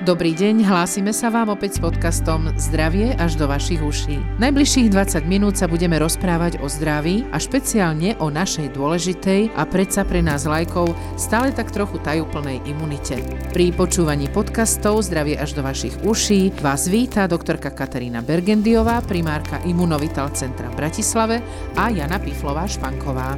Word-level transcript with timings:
Dobrý 0.00 0.32
deň, 0.32 0.64
hlásime 0.64 1.12
sa 1.12 1.28
vám 1.28 1.52
opäť 1.52 1.76
s 1.76 1.84
podcastom 1.84 2.56
Zdravie 2.56 3.12
až 3.20 3.36
do 3.36 3.44
vašich 3.44 3.84
uší. 3.84 4.40
Najbližších 4.40 4.88
20 4.88 5.28
minút 5.28 5.60
sa 5.60 5.68
budeme 5.68 6.00
rozprávať 6.00 6.56
o 6.64 6.72
zdraví 6.72 7.28
a 7.28 7.36
špeciálne 7.36 8.16
o 8.16 8.32
našej 8.32 8.72
dôležitej 8.72 9.52
a 9.52 9.62
predsa 9.68 10.08
pre 10.08 10.24
nás 10.24 10.48
lajkov 10.48 10.96
stále 11.20 11.52
tak 11.52 11.68
trochu 11.68 12.00
tajúplnej 12.00 12.64
imunite. 12.64 13.20
Pri 13.52 13.76
počúvaní 13.76 14.32
podcastov 14.32 15.04
Zdravie 15.04 15.36
až 15.36 15.52
do 15.52 15.60
vašich 15.60 15.92
uší 16.00 16.56
vás 16.64 16.88
víta 16.88 17.28
doktorka 17.28 17.68
Katarína 17.68 18.24
Bergendiová, 18.24 19.04
primárka 19.04 19.60
Imunovital 19.68 20.32
centra 20.32 20.72
v 20.72 20.80
Bratislave 20.80 21.44
a 21.76 21.92
Jana 21.92 22.16
Piflová 22.16 22.64
Španková. 22.64 23.36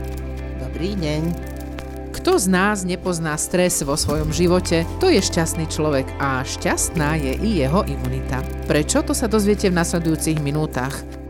Dobrý 0.62 0.94
deň. 0.94 1.51
Kto 2.12 2.36
z 2.36 2.46
nás 2.52 2.84
nepozná 2.84 3.34
stres 3.40 3.80
vo 3.80 3.96
svojom 3.96 4.30
živote, 4.30 4.84
to 5.00 5.08
je 5.08 5.18
šťastný 5.18 5.64
človek 5.72 6.04
a 6.21 6.44
šťastná 6.44 7.16
je 7.16 7.32
i 7.40 7.64
jeho 7.64 7.82
imunita. 7.88 8.44
Prečo 8.68 9.00
to 9.00 9.16
sa 9.16 9.26
dozviete 9.26 9.72
v 9.72 9.79
nasledujúcich 9.80 10.38
minútach. 10.44 11.21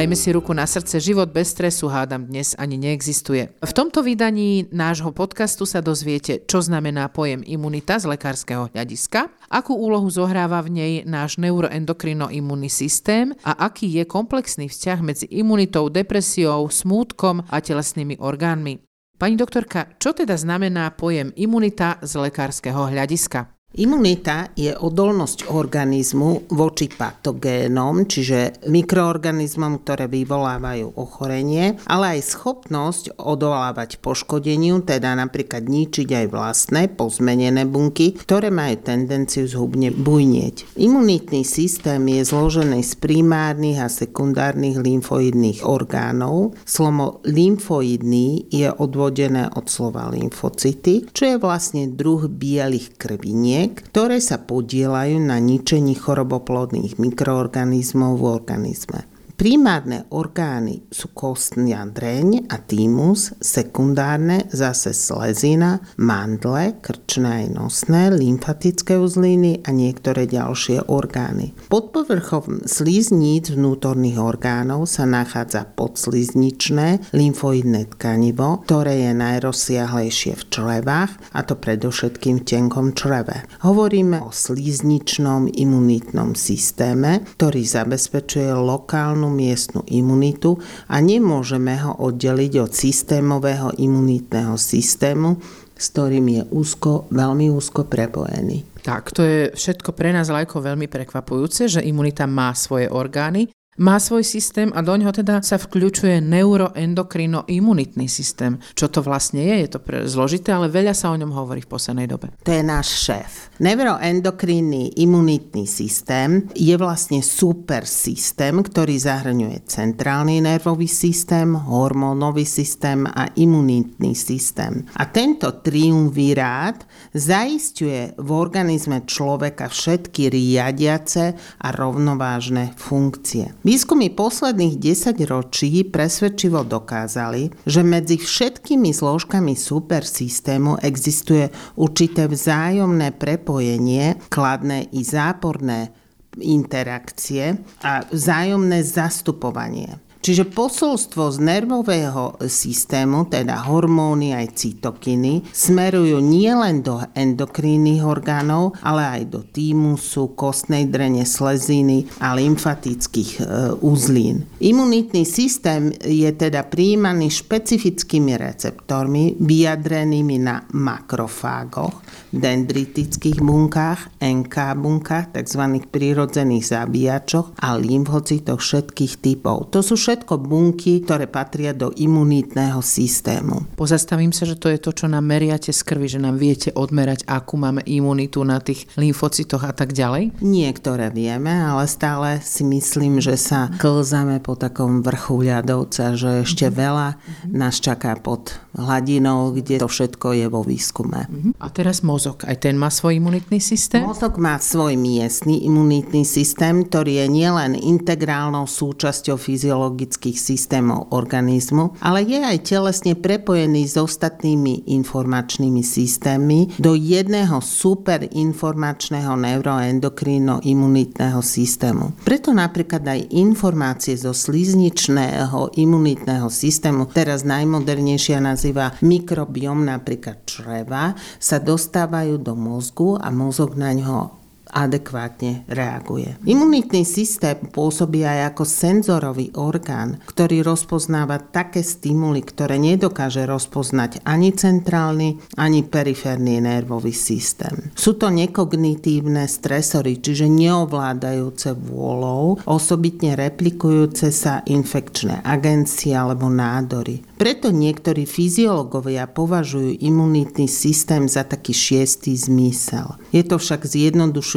Dajme 0.00 0.16
si 0.16 0.32
ruku 0.32 0.56
na 0.56 0.64
srdce, 0.64 0.96
život 0.96 1.28
bez 1.28 1.52
stresu 1.52 1.84
hádam 1.84 2.24
dnes 2.24 2.56
ani 2.56 2.80
neexistuje. 2.80 3.52
V 3.60 3.72
tomto 3.76 4.00
vydaní 4.00 4.64
nášho 4.72 5.12
podcastu 5.12 5.68
sa 5.68 5.84
dozviete, 5.84 6.40
čo 6.48 6.64
znamená 6.64 7.12
pojem 7.12 7.44
imunita 7.44 8.00
z 8.00 8.08
lekárskeho 8.08 8.72
hľadiska, 8.72 9.28
akú 9.52 9.76
úlohu 9.76 10.08
zohráva 10.08 10.64
v 10.64 10.72
nej 10.72 10.92
náš 11.04 11.36
neuroendokrino-imunný 11.36 12.72
systém 12.72 13.36
a 13.44 13.68
aký 13.68 13.92
je 14.00 14.08
komplexný 14.08 14.72
vzťah 14.72 14.98
medzi 15.04 15.28
imunitou, 15.28 15.92
depresiou, 15.92 16.72
smútkom 16.72 17.44
a 17.52 17.60
telesnými 17.60 18.24
orgánmi. 18.24 18.80
Pani 19.20 19.36
doktorka, 19.36 20.00
čo 20.00 20.16
teda 20.16 20.32
znamená 20.40 20.96
pojem 20.96 21.28
imunita 21.36 22.00
z 22.00 22.24
lekárskeho 22.24 22.88
hľadiska? 22.88 23.59
Imunita 23.70 24.50
je 24.58 24.74
odolnosť 24.74 25.46
organizmu 25.46 26.50
voči 26.50 26.90
patogénom, 26.90 28.02
čiže 28.02 28.66
mikroorganizmom, 28.66 29.86
ktoré 29.86 30.10
vyvolávajú 30.10 30.98
ochorenie, 30.98 31.78
ale 31.86 32.18
aj 32.18 32.34
schopnosť 32.34 33.14
odolávať 33.22 34.02
poškodeniu, 34.02 34.82
teda 34.82 35.14
napríklad 35.14 35.70
ničiť 35.70 36.08
aj 36.10 36.26
vlastné 36.34 36.82
pozmenené 36.98 37.62
bunky, 37.62 38.18
ktoré 38.18 38.50
majú 38.50 38.74
tendenciu 38.82 39.46
zhubne 39.46 39.94
bujnieť. 39.94 40.74
Imunitný 40.74 41.46
systém 41.46 42.02
je 42.10 42.26
zložený 42.26 42.82
z 42.82 42.98
primárnych 42.98 43.78
a 43.78 43.86
sekundárnych 43.86 44.82
lymfoidných 44.82 45.62
orgánov. 45.62 46.58
Slovo 46.66 47.22
lymfoidný 47.22 48.50
je 48.50 48.66
odvodené 48.66 49.46
od 49.54 49.70
slova 49.70 50.10
lymfocyty, 50.10 51.06
čo 51.14 51.22
je 51.30 51.36
vlastne 51.38 51.86
druh 51.86 52.26
bielých 52.26 52.98
krviniek, 52.98 53.59
buniek, 53.60 53.76
ktoré 53.92 54.24
sa 54.24 54.40
podielajú 54.40 55.20
na 55.20 55.36
ničení 55.36 55.92
choroboplodných 55.92 56.96
mikroorganizmov 56.96 58.16
v 58.16 58.24
organizme. 58.24 59.09
Primárne 59.40 60.04
orgány 60.12 60.84
sú 60.92 61.16
kostnia 61.16 61.88
dreň 61.88 62.52
a 62.52 62.60
týmus, 62.60 63.32
sekundárne 63.40 64.44
zase 64.52 64.92
slezina, 64.92 65.80
mandle, 65.96 66.76
krčné 66.84 67.48
aj 67.48 67.56
nosné, 67.56 68.12
lymfatické 68.12 69.00
uzliny 69.00 69.64
a 69.64 69.72
niektoré 69.72 70.28
ďalšie 70.28 70.92
orgány. 70.92 71.56
Pod 71.72 71.88
povrchom 71.88 72.68
slizníc 72.68 73.48
vnútorných 73.48 74.20
orgánov 74.20 74.84
sa 74.84 75.08
nachádza 75.08 75.64
podslizničné 75.72 77.16
lymfoidné 77.16 77.96
tkanivo, 77.96 78.60
ktoré 78.68 79.08
je 79.08 79.12
najrozsiahlejšie 79.16 80.36
v 80.36 80.44
črevách, 80.52 81.16
a 81.32 81.40
to 81.48 81.56
predovšetkým 81.56 82.44
v 82.44 82.46
tenkom 82.60 82.92
čreve. 82.92 83.48
Hovoríme 83.64 84.20
o 84.20 84.28
slizničnom 84.36 85.48
imunitnom 85.48 86.36
systéme, 86.36 87.24
ktorý 87.40 87.64
zabezpečuje 87.64 88.52
lokálnu 88.52 89.29
miestnu 89.30 89.86
imunitu 89.88 90.58
a 90.90 90.98
nemôžeme 90.98 91.78
ho 91.80 91.96
oddeliť 92.02 92.52
od 92.60 92.70
systémového 92.74 93.72
imunitného 93.78 94.58
systému, 94.58 95.38
s 95.80 95.86
ktorým 95.96 96.26
je 96.28 96.42
úzko, 96.52 97.08
veľmi 97.08 97.48
úzko 97.48 97.88
prepojený. 97.88 98.82
Tak, 98.84 99.12
to 99.12 99.22
je 99.24 99.40
všetko 99.56 99.92
pre 99.92 100.12
nás 100.12 100.28
lajko 100.28 100.60
veľmi 100.60 100.88
prekvapujúce, 100.88 101.68
že 101.68 101.84
imunita 101.84 102.24
má 102.28 102.52
svoje 102.56 102.88
orgány, 102.88 103.48
má 103.80 103.96
svoj 103.96 104.22
systém 104.22 104.68
a 104.76 104.84
do 104.84 104.92
ňoho 104.92 105.10
teda 105.10 105.40
sa 105.40 105.56
vkľúčuje 105.56 106.20
neuroendokrino-imunitný 106.20 108.06
systém. 108.12 108.60
Čo 108.76 108.92
to 108.92 109.00
vlastne 109.00 109.40
je? 109.40 109.64
Je 109.64 109.68
to 109.72 109.80
pre 109.80 110.04
zložité, 110.04 110.52
ale 110.52 110.68
veľa 110.68 110.92
sa 110.92 111.08
o 111.08 111.16
ňom 111.16 111.32
hovorí 111.32 111.64
v 111.64 111.72
poslednej 111.72 112.04
dobe. 112.04 112.28
To 112.44 112.52
je 112.52 112.60
náš 112.60 113.08
šéf. 113.08 113.56
Neuroendokrinný 113.64 115.00
imunitný 115.00 115.64
systém 115.64 116.44
je 116.52 116.76
vlastne 116.76 117.24
super 117.24 117.88
systém, 117.88 118.52
ktorý 118.60 119.00
zahrňuje 119.00 119.64
centrálny 119.64 120.44
nervový 120.44 120.84
systém, 120.84 121.56
hormónový 121.56 122.44
systém 122.44 123.08
a 123.08 123.32
imunitný 123.32 124.12
systém. 124.12 124.84
A 125.00 125.08
tento 125.08 125.48
triumvirát 125.64 126.84
zaistuje 127.16 128.12
v 128.20 128.28
organizme 128.28 129.08
človeka 129.08 129.72
všetky 129.72 130.28
riadiace 130.28 131.32
a 131.64 131.68
rovnovážne 131.72 132.76
funkcie. 132.76 133.56
Výskumy 133.70 134.10
posledných 134.10 134.82
10 134.82 135.30
ročí 135.30 135.86
presvedčivo 135.86 136.66
dokázali, 136.66 137.54
že 137.62 137.86
medzi 137.86 138.18
všetkými 138.18 138.90
zložkami 138.90 139.54
supersystému 139.54 140.82
existuje 140.82 141.46
určité 141.78 142.26
vzájomné 142.26 143.14
prepojenie, 143.14 144.18
kladné 144.26 144.90
i 144.90 145.06
záporné 145.06 145.94
interakcie 146.42 147.62
a 147.86 148.02
vzájomné 148.10 148.82
zastupovanie. 148.82 150.09
Čiže 150.20 150.52
posolstvo 150.52 151.32
z 151.32 151.38
nervového 151.40 152.36
systému, 152.44 153.32
teda 153.32 153.64
hormóny 153.64 154.36
aj 154.36 154.52
cytokiny, 154.52 155.48
smerujú 155.48 156.20
nielen 156.20 156.84
do 156.84 157.00
endokrínnych 157.16 158.04
orgánov, 158.04 158.76
ale 158.84 159.20
aj 159.20 159.22
do 159.32 159.40
týmusu, 159.40 160.36
kostnej 160.36 160.92
drene 160.92 161.24
sleziny 161.24 162.04
a 162.20 162.36
lymfatických 162.36 163.32
e, 163.40 163.42
uzlín. 163.80 164.44
Imunitný 164.60 165.24
systém 165.24 165.88
je 166.04 166.28
teda 166.36 166.68
príjmaný 166.68 167.32
špecifickými 167.32 168.36
receptormi 168.36 169.40
vyjadrenými 169.40 170.36
na 170.36 170.68
makrofágoch, 170.76 172.04
dendritických 172.28 173.40
bunkách, 173.40 174.20
NK 174.20 174.56
bunkách, 174.76 175.32
tzv. 175.32 175.62
prírodzených 175.88 176.76
zabíjačoch 176.76 177.56
a 177.56 177.72
lymfocytoch 177.80 178.60
všetkých 178.60 179.14
typov. 179.24 179.72
To 179.72 179.80
sú 179.80 179.96
všetko 180.10 180.42
bunky, 180.42 181.06
ktoré 181.06 181.30
patria 181.30 181.70
do 181.70 181.94
imunitného 181.94 182.82
systému. 182.82 183.78
Pozastavím 183.78 184.34
sa, 184.34 184.42
že 184.42 184.58
to 184.58 184.66
je 184.66 184.82
to, 184.82 184.90
čo 184.90 185.06
nám 185.06 185.22
meriate 185.22 185.70
z 185.70 185.86
krvi, 185.86 186.10
že 186.10 186.18
nám 186.18 186.34
viete 186.34 186.74
odmerať, 186.74 187.30
akú 187.30 187.54
máme 187.54 187.86
imunitu 187.86 188.42
na 188.42 188.58
tých 188.58 188.90
lymfocytoch 188.98 189.62
a 189.62 189.70
tak 189.70 189.94
ďalej? 189.94 190.34
Niektoré 190.42 191.14
vieme, 191.14 191.54
ale 191.54 191.86
stále 191.86 192.42
si 192.42 192.66
myslím, 192.66 193.22
že 193.22 193.38
sa 193.38 193.70
klzame 193.78 194.42
po 194.42 194.58
takom 194.58 194.98
vrchu 194.98 195.46
ľadovca, 195.46 196.18
že 196.18 196.42
ešte 196.42 196.66
mm-hmm. 196.66 196.82
veľa 196.82 197.08
nás 197.54 197.78
čaká 197.78 198.18
pod 198.18 198.58
hladinou, 198.74 199.54
kde 199.54 199.78
to 199.78 199.86
všetko 199.86 200.34
je 200.34 200.46
vo 200.50 200.66
výskume. 200.66 201.30
Mm-hmm. 201.30 201.52
A 201.62 201.70
teraz 201.70 202.02
mozog, 202.02 202.42
aj 202.50 202.66
ten 202.66 202.74
má 202.74 202.90
svoj 202.90 203.22
imunitný 203.22 203.62
systém? 203.62 204.02
Mozog 204.02 204.42
má 204.42 204.58
svoj 204.58 204.98
miestny 204.98 205.70
imunitný 205.70 206.26
systém, 206.26 206.82
ktorý 206.82 207.22
je 207.22 207.26
nielen 207.30 207.78
integrálnou 207.78 208.66
súčasťou 208.66 209.38
fyziológie 209.38 209.99
biologických 210.00 210.40
systémov 210.40 211.12
organizmu, 211.12 212.00
ale 212.00 212.24
je 212.24 212.40
aj 212.40 212.64
telesne 212.64 213.12
prepojený 213.12 213.84
s 213.84 214.00
ostatnými 214.00 214.88
informačnými 214.96 215.84
systémmi 215.84 216.80
do 216.80 216.96
jedného 216.96 217.60
superinformačného 217.60 219.36
neuroendokrino-imunitného 219.36 221.44
systému. 221.44 222.16
Preto 222.24 222.56
napríklad 222.56 223.04
aj 223.04 223.28
informácie 223.36 224.16
zo 224.16 224.32
slizničného 224.32 225.76
imunitného 225.76 226.48
systému, 226.48 227.12
teraz 227.12 227.44
najmodernejšia 227.44 228.40
nazýva 228.40 228.96
mikrobiom 229.04 229.84
napríklad 229.84 230.48
čreva, 230.48 231.12
sa 231.36 231.60
dostávajú 231.60 232.40
do 232.40 232.56
mozgu 232.56 233.20
a 233.20 233.28
mozog 233.28 233.76
na 233.76 233.92
ňo 233.92 234.39
adekvátne 234.70 235.66
reaguje. 235.68 236.38
Imunitný 236.46 237.02
systém 237.02 237.58
pôsobí 237.70 238.22
aj 238.24 238.54
ako 238.54 238.64
senzorový 238.64 239.52
orgán, 239.58 240.22
ktorý 240.30 240.62
rozpoznáva 240.64 241.42
také 241.42 241.82
stimuly, 241.82 242.40
ktoré 242.46 242.78
nedokáže 242.78 243.44
rozpoznať 243.44 244.22
ani 244.24 244.54
centrálny, 244.54 245.42
ani 245.58 245.84
periférny 245.84 246.62
nervový 246.62 247.12
systém. 247.12 247.92
Sú 247.98 248.14
to 248.16 248.30
nekognitívne 248.30 249.44
stresory, 249.50 250.22
čiže 250.22 250.46
neovládajúce 250.46 251.74
vôľou, 251.74 252.64
osobitne 252.64 253.34
replikujúce 253.34 254.30
sa 254.30 254.62
infekčné 254.64 255.42
agencie 255.42 256.14
alebo 256.14 256.46
nádory. 256.46 257.26
Preto 257.40 257.72
niektorí 257.72 258.28
fyziológovia 258.28 259.24
považujú 259.24 259.96
imunitný 259.96 260.68
systém 260.68 261.24
za 261.24 261.40
taký 261.40 261.72
šiestý 261.72 262.36
zmysel. 262.36 263.16
Je 263.32 263.40
to 263.40 263.56
však 263.56 263.88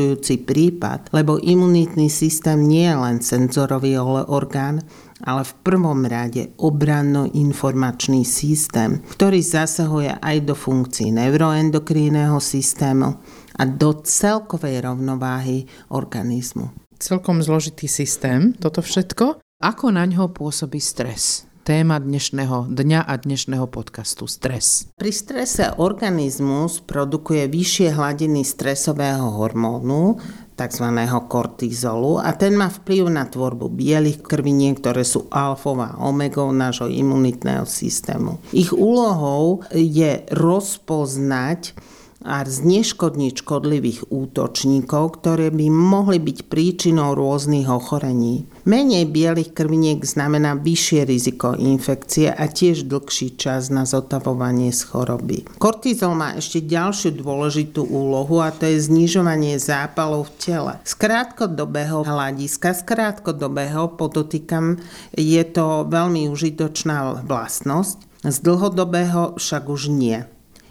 zjednodušujúci 0.04 0.36
prípad, 0.44 1.00
lebo 1.16 1.40
imunitný 1.40 2.12
systém 2.12 2.60
nie 2.68 2.88
je 2.88 2.98
len 3.00 3.18
senzorový 3.24 3.96
orgán, 4.28 4.84
ale 5.24 5.48
v 5.48 5.54
prvom 5.64 6.04
rade 6.04 6.52
obranno-informačný 6.60 8.28
systém, 8.28 9.00
ktorý 9.16 9.40
zasahuje 9.40 10.20
aj 10.20 10.38
do 10.44 10.52
funkcií 10.52 11.16
neuroendokrínneho 11.16 12.38
systému 12.44 13.24
a 13.56 13.64
do 13.64 14.04
celkovej 14.04 14.84
rovnováhy 14.84 15.64
organizmu. 15.96 16.76
Celkom 17.00 17.40
zložitý 17.40 17.88
systém, 17.88 18.52
toto 18.60 18.84
všetko. 18.84 19.40
Ako 19.64 19.96
na 19.96 20.04
ňo 20.04 20.36
pôsobí 20.36 20.84
stres? 20.84 21.48
Téma 21.64 21.96
dnešného 21.96 22.68
dňa 22.76 23.08
a 23.08 23.14
dnešného 23.16 23.72
podcastu 23.72 24.28
stres. 24.28 24.92
Pri 25.00 25.16
strese 25.16 25.72
organizmus 25.80 26.84
produkuje 26.84 27.48
vyššie 27.48 27.96
hladiny 27.96 28.44
stresového 28.44 29.32
hormónu, 29.40 30.20
tzv. 30.60 30.86
kortizolu 31.32 32.20
a 32.20 32.36
ten 32.36 32.60
má 32.60 32.68
vplyv 32.68 33.04
na 33.08 33.24
tvorbu 33.26 33.72
bielých 33.72 34.22
krviniek, 34.22 34.78
ktoré 34.78 35.08
sú 35.08 35.32
alfou 35.32 35.80
a 35.80 35.96
omegou 36.04 36.52
nášho 36.52 36.92
imunitného 36.92 37.64
systému. 37.64 38.44
Ich 38.52 38.76
úlohou 38.76 39.64
je 39.72 40.28
rozpoznať 40.36 41.74
a 42.24 42.48
zneškodniť 42.48 43.44
škodlivých 43.44 44.08
útočníkov, 44.08 45.20
ktoré 45.20 45.52
by 45.52 45.68
mohli 45.68 46.24
byť 46.24 46.48
príčinou 46.48 47.14
rôznych 47.14 47.68
ochorení. 47.68 48.48
Menej 48.64 49.12
bielých 49.12 49.52
krviniek 49.52 50.00
znamená 50.08 50.56
vyššie 50.56 51.04
riziko 51.04 51.52
infekcie 51.60 52.32
a 52.32 52.48
tiež 52.48 52.88
dlhší 52.88 53.36
čas 53.36 53.68
na 53.68 53.84
zotavovanie 53.84 54.72
z 54.72 54.88
choroby. 54.88 55.44
Kortizol 55.60 56.16
má 56.16 56.40
ešte 56.40 56.64
ďalšiu 56.64 57.20
dôležitú 57.20 57.84
úlohu 57.84 58.40
a 58.40 58.56
to 58.56 58.72
je 58.72 58.80
znižovanie 58.80 59.60
zápalov 59.60 60.32
v 60.32 60.34
tele. 60.40 60.74
Z 60.88 60.96
krátkodobého 60.96 62.08
hľadiska, 62.08 62.72
z 62.72 62.82
krátkodobého 62.88 64.00
podotýkam, 64.00 64.80
je 65.12 65.44
to 65.44 65.84
veľmi 65.92 66.32
užitočná 66.32 67.28
vlastnosť, 67.28 68.00
z 68.24 68.38
dlhodobého 68.40 69.36
však 69.36 69.68
už 69.68 69.92
nie. 69.92 70.24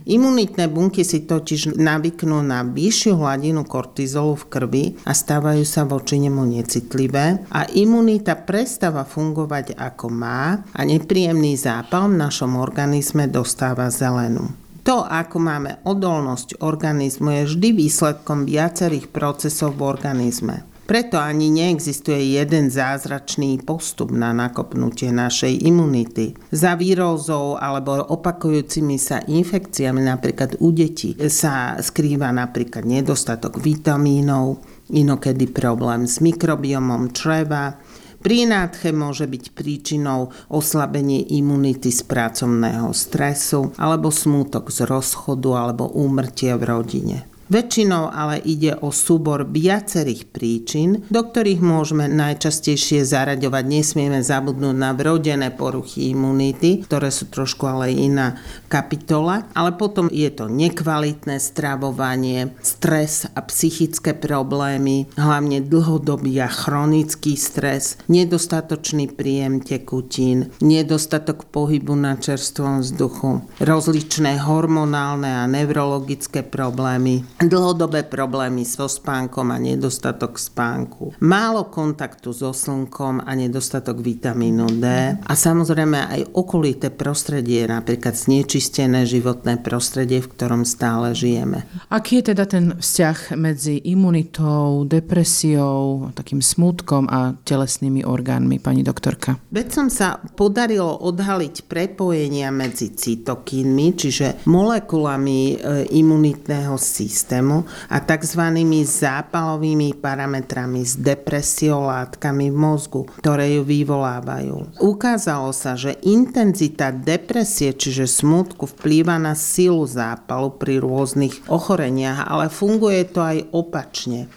Imunitné 0.02 0.66
bunky 0.66 1.06
si 1.06 1.22
totiž 1.22 1.78
navyknú 1.78 2.42
na 2.42 2.66
vyššiu 2.66 3.22
hladinu 3.22 3.62
kortizolu 3.62 4.34
v 4.34 4.44
krvi 4.50 4.84
a 5.06 5.14
stávajú 5.14 5.62
sa 5.62 5.86
voči 5.86 6.18
nemu 6.18 6.42
necitlivé 6.42 7.46
a 7.54 7.70
imunita 7.70 8.34
prestáva 8.34 9.06
fungovať 9.06 9.78
ako 9.78 10.06
má 10.10 10.66
a 10.74 10.80
nepríjemný 10.82 11.54
zápal 11.54 12.10
v 12.10 12.18
našom 12.18 12.58
organizme 12.58 13.30
dostáva 13.30 13.86
zelenú. 13.94 14.50
To, 14.82 15.06
ako 15.06 15.38
máme 15.38 15.78
odolnosť 15.86 16.58
organizmu, 16.58 17.30
je 17.30 17.42
vždy 17.54 17.68
výsledkom 17.86 18.42
viacerých 18.42 19.14
procesov 19.14 19.78
v 19.78 19.86
organizme. 19.86 20.71
Preto 20.82 21.14
ani 21.14 21.48
neexistuje 21.48 22.36
jeden 22.36 22.66
zázračný 22.66 23.62
postup 23.62 24.10
na 24.10 24.34
nakopnutie 24.34 25.14
našej 25.14 25.62
imunity. 25.62 26.34
Za 26.50 26.74
výrozou 26.74 27.54
alebo 27.54 28.02
opakujúcimi 28.02 28.98
sa 28.98 29.22
infekciami 29.22 30.02
napríklad 30.02 30.58
u 30.58 30.74
detí 30.74 31.14
sa 31.30 31.78
skrýva 31.78 32.34
napríklad 32.34 32.82
nedostatok 32.82 33.62
vitamínov, 33.62 34.58
inokedy 34.90 35.48
problém 35.54 36.04
s 36.04 36.18
mikrobiomom 36.18 37.14
čreva, 37.14 37.78
pri 38.22 38.46
nádche 38.46 38.94
môže 38.94 39.26
byť 39.26 39.50
príčinou 39.50 40.30
oslabenie 40.46 41.26
imunity 41.34 41.90
z 41.90 42.06
pracovného 42.06 42.94
stresu 42.94 43.74
alebo 43.82 44.14
smútok 44.14 44.70
z 44.70 44.86
rozchodu 44.86 45.58
alebo 45.58 45.90
úmrtie 45.90 46.54
v 46.54 46.62
rodine. 46.62 47.31
Väčšinou 47.52 48.08
ale 48.08 48.40
ide 48.48 48.72
o 48.80 48.88
súbor 48.88 49.44
viacerých 49.44 50.32
príčin, 50.32 51.04
do 51.12 51.20
ktorých 51.20 51.60
môžeme 51.60 52.08
najčastejšie 52.08 53.04
zaraďovať. 53.04 53.64
Nesmieme 53.68 54.24
zabudnúť 54.24 54.72
na 54.72 54.96
vrodené 54.96 55.52
poruchy 55.52 56.16
imunity, 56.16 56.80
ktoré 56.80 57.12
sú 57.12 57.28
trošku 57.28 57.68
ale 57.68 57.92
iná 57.92 58.40
kapitola. 58.72 59.44
Ale 59.52 59.76
potom 59.76 60.08
je 60.08 60.32
to 60.32 60.48
nekvalitné 60.48 61.36
stravovanie, 61.36 62.56
stres 62.64 63.28
a 63.36 63.44
psychické 63.44 64.16
problémy, 64.16 65.12
hlavne 65.20 65.60
dlhodobý 65.60 66.40
a 66.40 66.48
chronický 66.48 67.36
stres, 67.36 68.00
nedostatočný 68.08 69.12
príjem 69.12 69.60
tekutín, 69.60 70.48
nedostatok 70.64 71.44
pohybu 71.52 72.00
na 72.00 72.16
čerstvom 72.16 72.80
vzduchu, 72.80 73.44
rozličné 73.60 74.40
hormonálne 74.40 75.28
a 75.28 75.44
neurologické 75.44 76.40
problémy, 76.40 77.41
dlhodobé 77.50 78.06
problémy 78.06 78.62
so 78.62 78.86
spánkom 78.86 79.50
a 79.50 79.58
nedostatok 79.58 80.38
spánku, 80.38 81.18
málo 81.18 81.66
kontaktu 81.66 82.30
so 82.30 82.54
slnkom 82.54 83.26
a 83.26 83.30
nedostatok 83.34 83.98
vitamínu 83.98 84.78
D 84.78 84.86
a 85.18 85.32
samozrejme 85.34 85.98
aj 85.98 86.20
okolité 86.38 86.94
prostredie, 86.94 87.66
napríklad 87.66 88.14
znečistené 88.14 89.02
životné 89.08 89.58
prostredie, 89.64 90.22
v 90.22 90.30
ktorom 90.30 90.62
stále 90.62 91.10
žijeme. 91.16 91.66
Aký 91.90 92.22
je 92.22 92.30
teda 92.30 92.46
ten 92.46 92.78
vzťah 92.78 93.34
medzi 93.34 93.82
imunitou, 93.82 94.86
depresiou, 94.86 96.14
takým 96.14 96.44
smutkom 96.44 97.10
a 97.10 97.34
telesnými 97.42 98.06
orgánmi, 98.06 98.62
pani 98.62 98.86
doktorka? 98.86 99.40
Vedcom 99.50 99.90
sa 99.90 100.22
podarilo 100.38 101.02
odhaliť 101.02 101.66
prepojenia 101.66 102.54
medzi 102.54 102.94
cytokínmi, 102.94 103.86
čiže 103.96 104.46
molekulami 104.46 105.40
e, 105.52 105.56
imunitného 105.96 106.76
systému 106.76 107.31
systému 107.32 107.64
a 107.88 107.96
tzv. 108.04 108.42
zápalovými 108.84 109.96
parametrami 109.96 110.84
s 110.84 111.00
depresiolátkami 111.00 112.52
v 112.52 112.56
mozgu, 112.56 113.08
ktoré 113.24 113.56
ju 113.56 113.64
vyvolávajú. 113.64 114.76
Ukázalo 114.76 115.56
sa, 115.56 115.72
že 115.72 115.96
intenzita 116.04 116.92
depresie, 116.92 117.72
čiže 117.72 118.04
smutku, 118.04 118.68
vplýva 118.68 119.16
na 119.16 119.32
silu 119.32 119.88
zápalu 119.88 120.52
pri 120.60 120.84
rôznych 120.84 121.48
ochoreniach, 121.48 122.28
ale 122.28 122.52
funguje 122.52 123.08
to 123.08 123.24
aj 123.24 123.38
opačne. 123.56 124.28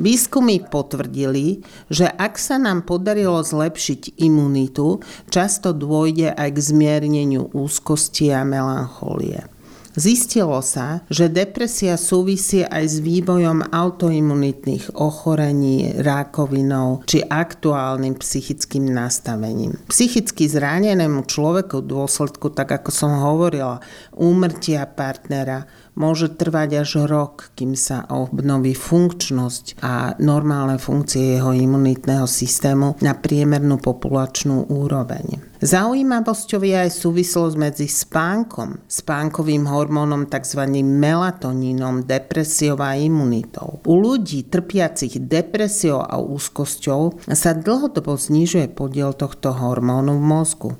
Výskumy 0.00 0.64
potvrdili, 0.64 1.60
že 1.92 2.08
ak 2.08 2.40
sa 2.40 2.56
nám 2.56 2.88
podarilo 2.88 3.44
zlepšiť 3.44 4.16
imunitu, 4.16 5.04
často 5.28 5.76
dôjde 5.76 6.32
aj 6.32 6.56
k 6.56 6.58
zmierneniu 6.58 7.52
úzkosti 7.52 8.32
a 8.32 8.40
melancholie. 8.48 9.59
Zistilo 9.98 10.62
sa, 10.62 11.02
že 11.10 11.26
depresia 11.26 11.98
súvisí 11.98 12.62
aj 12.62 12.84
s 12.86 12.96
vývojom 13.02 13.74
autoimunitných 13.74 14.94
ochorení, 14.94 15.98
rákovinou 15.98 17.02
či 17.10 17.26
aktuálnym 17.26 18.14
psychickým 18.22 18.86
nastavením. 18.86 19.74
Psychicky 19.90 20.46
zranenému 20.46 21.26
človeku 21.26 21.82
v 21.82 21.90
dôsledku, 21.90 22.54
tak 22.54 22.70
ako 22.70 22.90
som 22.94 23.18
hovorila, 23.18 23.82
úmrtia 24.14 24.86
partnera 24.86 25.66
môže 25.94 26.32
trvať 26.34 26.82
až 26.86 26.90
rok, 27.06 27.54
kým 27.58 27.74
sa 27.74 28.06
obnoví 28.10 28.76
funkčnosť 28.76 29.82
a 29.82 30.14
normálne 30.22 30.78
funkcie 30.78 31.38
jeho 31.38 31.54
imunitného 31.54 32.26
systému 32.28 32.98
na 33.02 33.16
priemernú 33.16 33.78
populačnú 33.80 34.70
úroveň. 34.70 35.50
Zaujímavosťou 35.60 36.64
je 36.64 36.72
aj 36.72 36.90
súvislosť 37.04 37.54
medzi 37.60 37.84
spánkom, 37.84 38.80
spánkovým 38.88 39.68
hormónom 39.68 40.24
tzv. 40.24 40.64
melatonínom, 40.80 42.08
depresiou 42.08 42.80
a 42.80 42.96
imunitou. 42.96 43.84
U 43.84 44.00
ľudí 44.00 44.48
trpiacich 44.48 45.20
depresiou 45.20 46.00
a 46.00 46.16
úzkosťou 46.16 47.28
sa 47.28 47.52
dlhodobo 47.52 48.16
znižuje 48.16 48.72
podiel 48.72 49.12
tohto 49.12 49.52
hormónu 49.52 50.16
v 50.16 50.24
mozgu. 50.24 50.70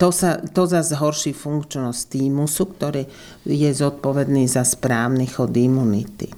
To, 0.00 0.08
sa, 0.08 0.40
to 0.40 0.64
zase 0.64 0.96
zhorší 0.96 1.32
funkčnosť 1.36 2.00
týmusu, 2.16 2.64
ktorý 2.72 3.02
je 3.44 3.70
zodpovedný 3.70 4.48
za 4.48 4.64
správny 4.64 5.28
chod 5.28 5.52
imunity. 5.56 6.32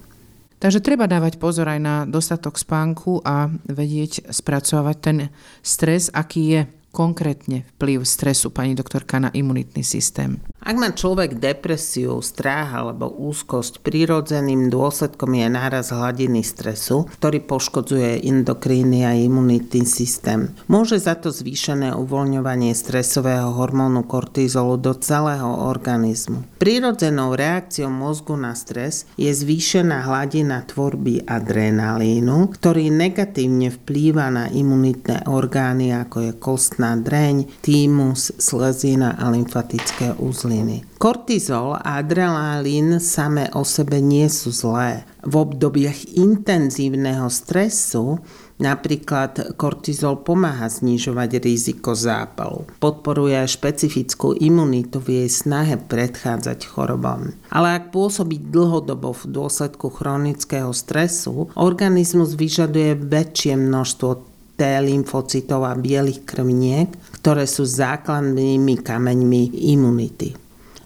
Takže 0.58 0.80
treba 0.80 1.04
dávať 1.04 1.36
pozor 1.36 1.68
aj 1.68 1.80
na 1.80 1.96
dostatok 2.08 2.56
spánku 2.56 3.20
a 3.20 3.52
vedieť 3.68 4.32
spracovať 4.32 4.96
ten 4.96 5.18
stres, 5.60 6.08
aký 6.08 6.42
je 6.48 6.60
konkrétne 6.94 7.66
vplyv 7.74 8.06
stresu, 8.06 8.54
pani 8.54 8.78
doktorka, 8.78 9.18
na 9.18 9.34
imunitný 9.34 9.82
systém? 9.82 10.38
Ak 10.62 10.78
má 10.78 10.94
človek 10.94 11.42
depresiu, 11.42 12.22
strach 12.22 12.70
alebo 12.72 13.10
úzkosť, 13.10 13.82
prirodzeným 13.82 14.70
dôsledkom 14.70 15.34
je 15.34 15.46
náraz 15.50 15.90
hladiny 15.90 16.46
stresu, 16.46 17.10
ktorý 17.18 17.42
poškodzuje 17.44 18.22
endokríny 18.24 19.02
a 19.02 19.12
imunitný 19.18 19.82
systém. 19.84 20.54
Môže 20.70 21.02
za 21.02 21.18
to 21.18 21.34
zvýšené 21.34 21.92
uvoľňovanie 21.98 22.72
stresového 22.72 23.50
hormónu 23.52 24.06
kortizolu 24.06 24.78
do 24.78 24.94
celého 24.94 25.66
organizmu. 25.66 26.46
Prirodzenou 26.62 27.34
reakciou 27.34 27.90
mozgu 27.90 28.38
na 28.38 28.54
stres 28.56 29.04
je 29.18 29.28
zvýšená 29.34 30.06
hladina 30.06 30.64
tvorby 30.64 31.26
adrenalínu, 31.26 32.48
ktorý 32.54 32.88
negatívne 32.88 33.68
vplýva 33.68 34.32
na 34.32 34.46
imunitné 34.48 35.26
orgány 35.28 35.92
ako 35.92 36.16
je 36.30 36.32
kostná 36.36 36.83
dreň, 36.96 37.60
týmus, 37.60 38.32
slezina 38.40 39.12
a 39.20 39.28
lymfatické 39.28 40.16
uzly 40.16 40.54
byliny. 40.54 40.86
Kortizol 40.98 41.74
a 41.74 41.98
adrenalín 41.98 43.00
samé 43.02 43.50
o 43.52 43.66
sebe 43.66 43.98
nie 44.00 44.30
sú 44.30 44.54
zlé. 44.54 45.02
V 45.26 45.34
obdobiach 45.34 46.14
intenzívneho 46.14 47.26
stresu 47.28 48.22
Napríklad 48.54 49.58
kortizol 49.58 50.22
pomáha 50.22 50.70
znižovať 50.70 51.42
riziko 51.42 51.98
zápalu. 51.98 52.70
Podporuje 52.78 53.42
špecifickú 53.50 54.30
imunitu 54.30 55.02
v 55.02 55.26
jej 55.26 55.30
snahe 55.42 55.74
predchádzať 55.74 56.62
chorobám. 56.62 57.34
Ale 57.50 57.82
ak 57.82 57.90
pôsobí 57.90 58.38
dlhodobo 58.38 59.10
v 59.10 59.22
dôsledku 59.26 59.90
chronického 59.90 60.70
stresu, 60.70 61.50
organizmus 61.58 62.38
vyžaduje 62.38 62.94
väčšie 62.94 63.58
množstvo 63.58 64.33
T 64.54 64.62
lymfocitov 64.62 65.66
a 65.66 65.74
bielých 65.74 66.22
krvniek, 66.22 66.88
ktoré 67.18 67.44
sú 67.44 67.66
základnými 67.66 68.80
kameňmi 68.80 69.74
imunity. 69.74 70.44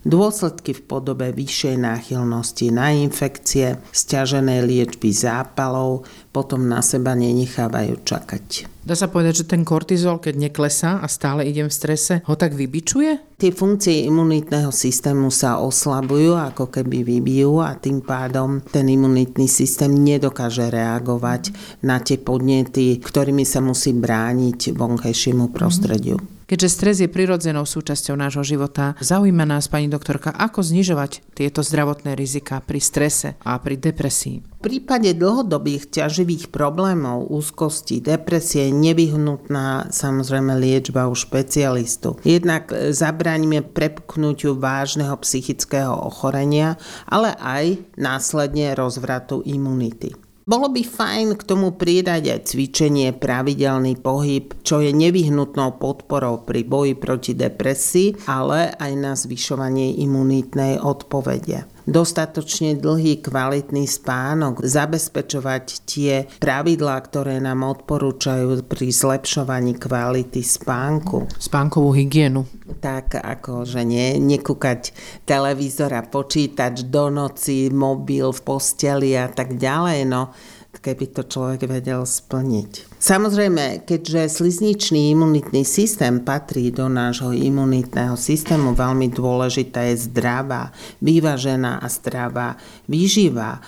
Dôsledky 0.09 0.73
v 0.73 0.83
podobe 0.89 1.29
vyššej 1.37 1.77
náchylnosti 1.85 2.73
na 2.73 2.97
infekcie, 2.97 3.77
stiažené 3.93 4.65
liečby 4.65 5.13
zápalov 5.13 6.09
potom 6.39 6.71
na 6.71 6.79
seba 6.87 7.19
nenechávajú 7.19 8.07
čakať. 8.07 8.71
Dá 8.87 8.95
sa 8.95 9.11
povedať, 9.11 9.43
že 9.43 9.51
ten 9.51 9.67
kortizol, 9.67 10.23
keď 10.23 10.49
neklesá 10.49 11.03
a 11.03 11.11
stále 11.11 11.43
idem 11.51 11.67
v 11.67 11.75
strese, 11.75 12.15
ho 12.23 12.35
tak 12.39 12.55
vybičuje? 12.55 13.35
Tie 13.35 13.51
funkcie 13.51 14.07
imunitného 14.07 14.71
systému 14.71 15.35
sa 15.35 15.59
oslabujú, 15.59 16.39
ako 16.39 16.71
keby 16.71 17.03
vybijú 17.03 17.59
a 17.59 17.75
tým 17.75 18.01
pádom 18.07 18.63
ten 18.63 18.87
imunitný 18.87 19.51
systém 19.51 19.91
nedokáže 19.91 20.71
reagovať 20.71 21.51
na 21.83 21.99
tie 21.99 22.23
podnety, 22.23 23.03
ktorými 23.03 23.43
sa 23.43 23.59
musí 23.59 23.91
brániť 23.91 24.79
vonkajšiemu 24.79 25.51
prostrediu. 25.51 26.23
Mm. 26.23 26.38
Keďže 26.49 26.69
stres 26.73 26.97
je 27.05 27.13
prirodzenou 27.13 27.69
súčasťou 27.69 28.17
nášho 28.17 28.41
života, 28.41 28.97
zaujíma 29.05 29.45
nás, 29.45 29.69
pani 29.69 29.93
doktorka, 29.93 30.33
ako 30.33 30.65
znižovať 30.65 31.37
tieto 31.37 31.61
zdravotné 31.61 32.17
rizika 32.17 32.65
pri 32.65 32.81
strese 32.81 33.37
a 33.45 33.61
pri 33.61 33.77
depresii. 33.77 34.41
V 34.57 34.65
prípade 34.65 35.13
dlhodobých 35.13 35.93
ťaživých 35.93 36.49
problémov, 36.49 37.29
úzkosti, 37.29 38.01
depresie 38.01 38.73
je 38.73 38.81
nevyhnutná 38.81 39.93
samozrejme 39.93 40.57
liečba 40.57 41.05
u 41.07 41.15
špecialistu. 41.15 42.17
Jednak 42.25 42.73
zabránime 42.97 43.61
prepuknutiu 43.61 44.57
vážneho 44.57 45.21
psychického 45.21 45.93
ochorenia, 45.93 46.81
ale 47.05 47.37
aj 47.37 47.77
následne 48.01 48.73
rozvratu 48.73 49.45
imunity. 49.45 50.28
Bolo 50.49 50.73
by 50.73 50.81
fajn 50.81 51.37
k 51.37 51.43
tomu 51.45 51.77
pridať 51.77 52.33
aj 52.33 52.41
cvičenie, 52.49 53.13
pravidelný 53.13 54.01
pohyb, 54.01 54.57
čo 54.65 54.81
je 54.81 54.97
nevyhnutnou 54.97 55.77
podporou 55.77 56.41
pri 56.41 56.65
boji 56.65 56.97
proti 56.97 57.37
depresii, 57.37 58.25
ale 58.25 58.73
aj 58.73 58.93
na 58.97 59.13
zvyšovanie 59.13 60.01
imunitnej 60.01 60.81
odpovede 60.81 61.78
dostatočne 61.89 62.77
dlhý 62.77 63.25
kvalitný 63.25 63.89
spánok, 63.89 64.61
zabezpečovať 64.61 65.65
tie 65.89 66.29
pravidlá, 66.37 67.01
ktoré 67.09 67.41
nám 67.41 67.65
odporúčajú 67.65 68.61
pri 68.69 68.93
zlepšovaní 68.93 69.81
kvality 69.81 70.45
spánku. 70.45 71.25
Spánkovú 71.41 71.97
hygienu. 71.97 72.45
Tak 72.85 73.19
ako, 73.19 73.65
že 73.65 73.83
nie, 73.89 74.21
nekúkať 74.21 74.93
televízor 75.25 75.97
a 75.97 76.05
počítač 76.05 76.85
do 76.87 77.09
noci, 77.09 77.73
mobil 77.73 78.29
v 78.29 78.41
posteli 78.45 79.17
a 79.17 79.33
tak 79.33 79.57
ďalej. 79.57 80.05
No, 80.05 80.37
keby 80.77 81.05
to 81.11 81.25
človek 81.25 81.65
vedel 81.67 82.05
splniť. 82.05 82.88
Samozrejme, 82.99 83.87
keďže 83.87 84.43
slizničný 84.43 85.15
imunitný 85.15 85.63
systém 85.63 86.19
patrí 86.19 86.75
do 86.75 86.91
nášho 86.91 87.31
imunitného 87.31 88.19
systému, 88.19 88.75
veľmi 88.75 89.07
dôležitá 89.15 89.87
je 89.95 90.11
zdravá, 90.11 90.75
vyvážená 90.99 91.79
a 91.79 91.87
zdravá 91.87 92.59
výživa, 92.89 93.57
e, 93.57 93.61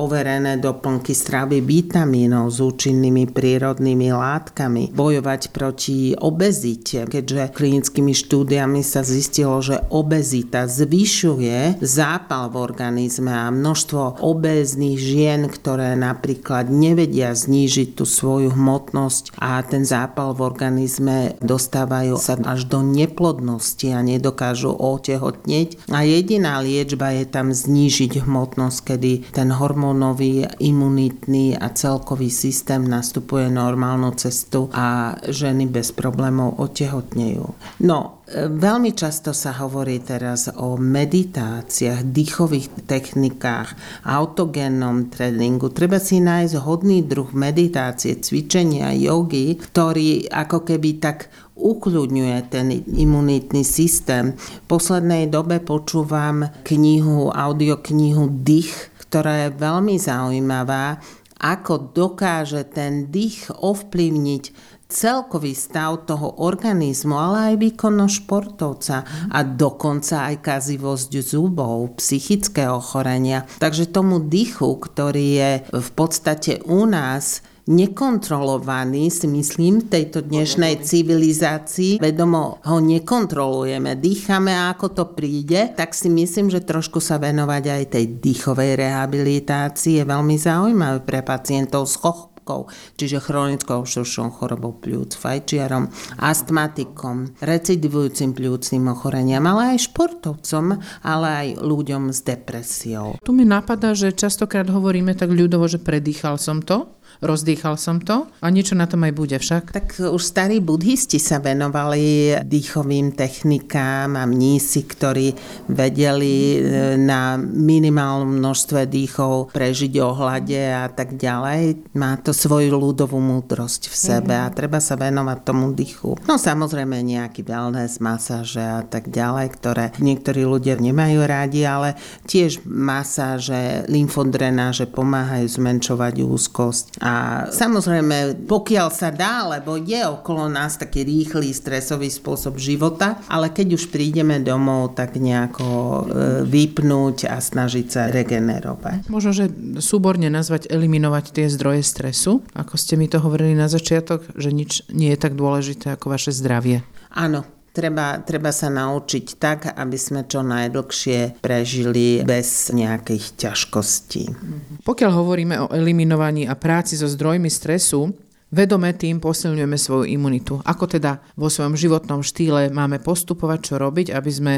overené 0.00 0.56
doplnky 0.56 1.12
stravy 1.12 1.60
vitamínov 1.60 2.48
s 2.48 2.58
účinnými 2.64 3.30
prírodnými 3.30 4.08
látkami, 4.10 4.90
bojovať 4.90 5.52
proti 5.52 6.16
obezite, 6.16 7.04
keďže 7.04 7.52
klinickými 7.52 8.16
štúdiami 8.16 8.80
sa 8.80 9.04
zistilo, 9.04 9.60
že 9.60 9.78
obezita 9.92 10.64
zvyšuje 10.64 11.78
zápal 11.84 12.48
v 12.50 12.56
organizme 12.56 13.30
a 13.30 13.52
množstvo 13.52 14.24
obéznych 14.24 14.96
žien, 14.96 15.46
ktoré 15.52 15.92
napríklad 15.94 16.72
nevedia 16.72 17.36
znížiť 17.36 17.94
tú 17.94 18.08
svoju 18.08 18.56
hmotnosť 18.56 19.36
a 19.36 19.60
ten 19.60 19.84
zápal 19.84 20.32
v 20.32 20.40
organizme 20.42 21.36
dostávajú 21.44 22.16
sa 22.16 22.40
až 22.40 22.64
do 22.66 22.80
neplodnosti 22.80 23.92
a 23.92 24.00
nedokážu 24.00 24.72
otehotneť. 24.72 25.90
A 25.92 26.06
jediná 26.06 26.62
liečba 26.64 27.12
je 27.12 27.24
tam 27.28 27.52
znížiť 27.52 28.05
hmotnosť, 28.14 28.78
kedy 28.94 29.12
ten 29.34 29.50
hormónový, 29.50 30.46
imunitný 30.62 31.58
a 31.58 31.74
celkový 31.74 32.30
systém 32.30 32.86
nastupuje 32.86 33.50
normálnu 33.50 34.14
cestu 34.14 34.70
a 34.70 35.18
ženy 35.26 35.66
bez 35.66 35.90
problémov 35.90 36.62
otehotnejú. 36.62 37.46
No, 37.82 38.15
Veľmi 38.34 38.90
často 38.90 39.30
sa 39.30 39.54
hovorí 39.62 40.02
teraz 40.02 40.50
o 40.50 40.74
meditáciách, 40.74 42.10
dýchových 42.10 42.82
technikách, 42.82 43.78
autogénnom 44.02 45.06
tréningu. 45.14 45.70
Treba 45.70 46.02
si 46.02 46.18
nájsť 46.18 46.58
hodný 46.58 47.06
druh 47.06 47.30
meditácie, 47.30 48.18
cvičenia, 48.18 48.90
jogy, 48.98 49.54
ktorý 49.54 50.26
ako 50.26 50.58
keby 50.66 50.98
tak 50.98 51.30
ukľudňuje 51.54 52.38
ten 52.50 52.74
imunitný 52.82 53.62
systém. 53.62 54.34
V 54.34 54.74
poslednej 54.74 55.30
dobe 55.30 55.62
počúvam 55.62 56.50
knihu, 56.66 57.30
audioknihu 57.30 58.42
Dých, 58.42 58.90
ktorá 59.06 59.46
je 59.46 59.54
veľmi 59.54 60.02
zaujímavá, 60.02 60.98
ako 61.36 61.92
dokáže 61.92 62.64
ten 62.74 63.12
dých 63.12 63.52
ovplyvniť 63.52 64.44
celkový 64.86 65.52
stav 65.52 66.06
toho 66.06 66.42
organizmu, 66.42 67.14
ale 67.14 67.38
aj 67.52 67.54
výkonnosť 67.58 68.14
športovca 68.22 68.96
a 69.30 69.38
dokonca 69.42 70.30
aj 70.30 70.36
kazivosť 70.42 71.10
zubov, 71.22 71.98
psychické 71.98 72.70
ochorenia. 72.70 73.46
Takže 73.58 73.90
tomu 73.90 74.22
dychu, 74.22 74.78
ktorý 74.78 75.26
je 75.38 75.52
v 75.74 75.90
podstate 75.94 76.62
u 76.66 76.86
nás 76.86 77.42
nekontrolovaný, 77.66 79.10
si 79.10 79.26
myslím, 79.26 79.82
v 79.82 79.90
tejto 79.90 80.22
dnešnej 80.22 80.86
civilizácii. 80.86 81.98
Vedomo 81.98 82.62
ho 82.62 82.78
nekontrolujeme, 82.78 83.98
dýchame 83.98 84.54
a 84.54 84.70
ako 84.70 84.86
to 84.94 85.04
príde, 85.18 85.74
tak 85.74 85.90
si 85.90 86.06
myslím, 86.06 86.46
že 86.46 86.62
trošku 86.62 87.02
sa 87.02 87.18
venovať 87.18 87.64
aj 87.66 87.82
tej 87.90 88.04
dýchovej 88.22 88.78
rehabilitácii 88.78 89.98
je 89.98 90.04
veľmi 90.06 90.36
zaujímavé 90.38 91.02
pre 91.02 91.26
pacientov 91.26 91.90
s 91.90 91.98
chorobkou, 92.46 92.70
čiže 92.94 93.18
chronickou 93.18 93.82
obštrukčnou 93.82 94.30
chorobou 94.30 94.72
pľúc, 94.78 95.18
fajčiarom, 95.18 95.90
astmatikom, 96.22 97.34
recidivujúcim 97.42 98.30
pľúcným 98.32 98.84
ochoreniam, 98.86 99.42
ale 99.50 99.74
aj 99.76 99.90
športovcom, 99.90 100.78
ale 101.02 101.26
aj 101.26 101.48
ľuďom 101.60 102.14
s 102.14 102.22
depresiou. 102.22 103.18
Tu 103.26 103.30
mi 103.34 103.42
napadá, 103.42 103.92
že 103.98 104.14
častokrát 104.14 104.70
hovoríme 104.70 105.18
tak 105.18 105.34
ľudovo, 105.34 105.66
že 105.66 105.82
predýchal 105.82 106.38
som 106.38 106.62
to, 106.62 106.86
rozdýchal 107.20 107.78
som 107.80 108.02
to 108.02 108.28
a 108.40 108.46
niečo 108.52 108.76
na 108.76 108.88
tom 108.88 109.04
aj 109.04 109.12
bude 109.16 109.36
však. 109.36 109.72
Tak 109.72 109.88
už 110.12 110.22
starí 110.22 110.60
budhisti 110.60 111.20
sa 111.20 111.40
venovali 111.40 112.36
dýchovým 112.44 113.14
technikám 113.16 114.16
a 114.16 114.24
mnísi, 114.28 114.84
ktorí 114.84 115.32
vedeli 115.70 116.34
e, 116.56 116.58
na 117.00 117.38
minimálnom 117.38 118.36
množstve 118.36 118.88
dýchov 118.88 119.54
prežiť 119.54 119.92
ohľade 120.00 120.60
a 120.72 120.86
tak 120.92 121.16
ďalej. 121.16 121.94
Má 121.96 122.18
to 122.20 122.36
svoju 122.36 122.76
ľudovú 122.76 123.18
múdrosť 123.18 123.88
v 123.88 123.96
sebe 123.96 124.34
a 124.36 124.52
treba 124.52 124.82
sa 124.82 124.98
venovať 124.98 125.38
tomu 125.44 125.72
dýchu. 125.72 126.18
No 126.28 126.36
samozrejme 126.36 127.00
nejaký 127.00 127.46
wellness, 127.46 127.98
masáže 128.00 128.62
a 128.62 128.82
tak 128.82 129.08
ďalej, 129.08 129.46
ktoré 129.56 129.84
niektorí 129.98 130.42
ľudia 130.44 130.78
nemajú 130.78 131.20
rádi, 131.24 131.62
ale 131.66 131.94
tiež 132.28 132.62
masáže, 132.66 133.86
lymfodrenáže 133.90 134.86
pomáhajú 134.90 135.46
zmenšovať 135.46 136.14
úzkosť 136.22 136.86
A 137.06 137.12
samozrejme, 137.54 138.50
pokiaľ 138.50 138.88
sa 138.90 139.14
dá, 139.14 139.46
lebo 139.46 139.78
je 139.78 140.02
okolo 140.02 140.50
nás 140.50 140.74
taký 140.74 141.06
rýchly 141.06 141.54
stresový 141.54 142.10
spôsob 142.10 142.58
života, 142.58 143.22
ale 143.30 143.54
keď 143.54 143.78
už 143.78 143.94
prídeme 143.94 144.42
domov, 144.42 144.98
tak 144.98 145.14
nejako 145.14 145.66
e, 145.70 146.02
vypnúť 146.42 147.30
a 147.30 147.38
snažiť 147.38 147.86
sa 147.86 148.10
regenerovať. 148.10 149.06
Možno, 149.06 149.30
že 149.30 149.46
súborne 149.78 150.26
nazvať 150.26 150.66
eliminovať 150.66 151.30
tie 151.30 151.46
zdroje 151.46 151.86
stresu, 151.86 152.42
ako 152.58 152.74
ste 152.74 152.98
mi 152.98 153.06
to 153.06 153.22
hovorili 153.22 153.54
na 153.54 153.70
začiatok, 153.70 154.26
že 154.34 154.50
nič 154.50 154.90
nie 154.90 155.14
je 155.14 155.22
tak 155.22 155.38
dôležité 155.38 155.94
ako 155.94 156.10
vaše 156.10 156.34
zdravie. 156.34 156.82
Áno, 157.14 157.46
Treba, 157.76 158.24
treba 158.24 158.56
sa 158.56 158.72
naučiť 158.72 159.26
tak, 159.36 159.68
aby 159.76 160.00
sme 160.00 160.24
čo 160.24 160.40
najdlhšie 160.40 161.44
prežili 161.44 162.24
bez 162.24 162.72
nejakých 162.72 163.36
ťažkostí. 163.36 164.32
Pokiaľ 164.80 165.12
hovoríme 165.12 165.60
o 165.60 165.68
eliminovaní 165.68 166.48
a 166.48 166.56
práci 166.56 166.96
so 166.96 167.04
zdrojmi 167.04 167.52
stresu, 167.52 168.16
vedome 168.48 168.96
tým 168.96 169.20
posilňujeme 169.20 169.76
svoju 169.76 170.08
imunitu. 170.08 170.56
Ako 170.64 170.88
teda 170.88 171.20
vo 171.36 171.52
svojom 171.52 171.76
životnom 171.76 172.24
štýle 172.24 172.72
máme 172.72 172.96
postupovať, 172.96 173.58
čo 173.60 173.74
robiť, 173.76 174.08
aby 174.08 174.30
sme 174.32 174.54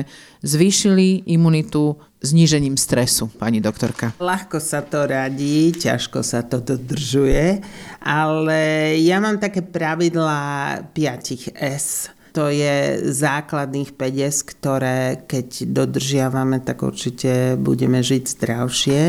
zvýšili 0.46 1.26
imunitu 1.26 1.98
znížením 2.22 2.78
stresu, 2.78 3.26
pani 3.34 3.58
doktorka? 3.58 4.14
Ľahko 4.22 4.62
sa 4.62 4.86
to 4.86 5.10
radí, 5.10 5.74
ťažko 5.74 6.22
sa 6.22 6.46
to 6.46 6.62
dodržuje, 6.62 7.62
ale 7.98 8.94
ja 9.02 9.18
mám 9.18 9.42
také 9.42 9.66
pravidlá 9.66 10.86
5 10.94 11.58
S 11.58 12.14
to 12.38 12.54
je 12.54 13.02
základných 13.10 13.98
5 13.98 14.46
ktoré 14.46 15.26
keď 15.26 15.74
dodržiavame, 15.74 16.62
tak 16.62 16.86
určite 16.86 17.58
budeme 17.58 17.98
žiť 17.98 18.22
zdravšie. 18.38 19.00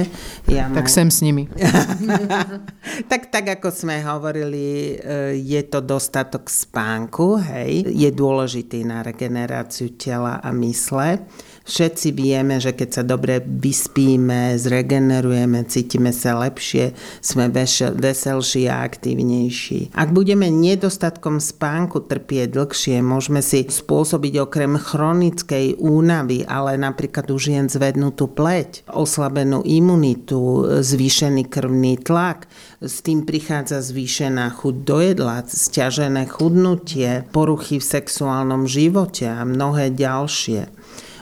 Ja 0.49 0.65
tak 0.73 0.89
sem 0.89 1.13
s 1.13 1.21
nimi. 1.21 1.45
tak, 3.11 3.29
tak 3.29 3.45
ako 3.61 3.69
sme 3.69 4.01
hovorili, 4.01 4.97
e, 4.97 5.37
je 5.37 5.61
to 5.69 5.85
dostatok 5.85 6.49
spánku, 6.49 7.37
hej. 7.37 7.85
Je 7.93 8.09
dôležitý 8.09 8.81
na 8.81 9.05
regeneráciu 9.05 9.93
tela 9.93 10.41
a 10.41 10.49
mysle. 10.49 11.21
Všetci 11.69 12.17
vieme, 12.17 12.57
že 12.57 12.73
keď 12.73 12.89
sa 12.89 13.03
dobre 13.05 13.45
vyspíme, 13.45 14.57
zregenerujeme, 14.57 15.69
cítime 15.69 16.09
sa 16.09 16.33
lepšie, 16.41 16.97
sme 17.21 17.45
veselší 17.93 18.65
a 18.65 18.81
aktívnejší. 18.89 19.93
Ak 19.93 20.09
budeme 20.09 20.49
nedostatkom 20.49 21.37
spánku 21.37 22.09
trpieť 22.09 22.57
dlhšie, 22.57 23.05
môžeme 23.05 23.45
si 23.45 23.69
spôsobiť 23.69 24.33
okrem 24.41 24.81
chronickej 24.81 25.77
únavy, 25.77 26.41
ale 26.49 26.73
napríklad 26.81 27.29
už 27.29 27.53
jen 27.53 27.69
zvednutú 27.69 28.33
pleť, 28.33 28.89
oslabenú 28.89 29.61
imunitu, 29.61 30.65
zvýšený 30.81 31.53
krvný 31.53 32.01
tlak, 32.01 32.49
s 32.81 33.05
tým 33.05 33.29
prichádza 33.29 33.85
zvýšená 33.85 34.57
chuť 34.57 34.75
do 34.81 34.97
jedla, 35.05 35.45
stiažené 35.45 36.25
chudnutie, 36.25 37.29
poruchy 37.29 37.77
v 37.77 37.85
sexuálnom 37.85 38.65
živote 38.65 39.29
a 39.29 39.45
mnohé 39.45 39.93
ďalšie. 39.93 40.78